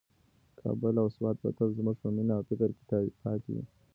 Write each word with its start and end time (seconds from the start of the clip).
کابل 0.61 0.93
او 1.01 1.07
سوات 1.15 1.37
به 1.41 1.49
تل 1.57 1.69
زموږ 1.77 1.95
په 2.03 2.07
مینه 2.15 2.33
او 2.37 2.43
فکر 2.49 2.69
کې 2.75 2.85
پاتې 3.21 3.49
وي. 3.53 3.63